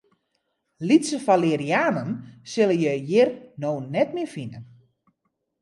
Lytse 0.91 1.19
falerianen 1.25 2.09
sille 2.55 2.79
je 2.85 2.93
hjir 3.11 3.29
no 3.61 3.71
net 3.93 4.09
mear 4.17 4.33
fine. 4.37 4.67